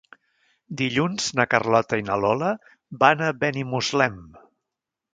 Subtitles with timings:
[0.79, 2.51] Dilluns na Carlota i na Lola
[3.05, 4.21] van a Benimuslem.